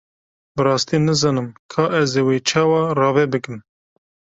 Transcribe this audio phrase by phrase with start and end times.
[0.55, 3.57] Bi rastî nizanim ka ez ê wê çawa rave bikim.